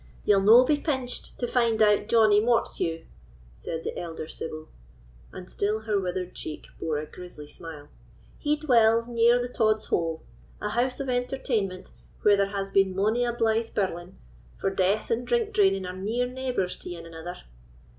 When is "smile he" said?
7.47-8.55